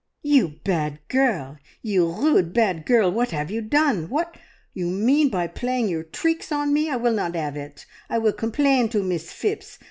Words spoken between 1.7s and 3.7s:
You rude, bad girl! What 'ave you